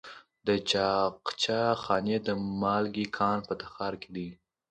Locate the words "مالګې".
2.61-3.05